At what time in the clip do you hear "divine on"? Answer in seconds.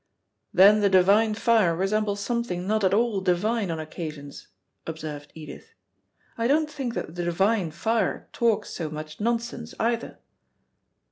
3.21-3.79